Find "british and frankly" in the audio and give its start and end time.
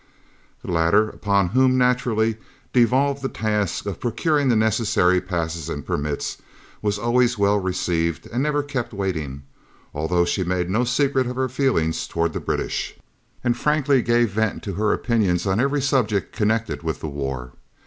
12.39-14.01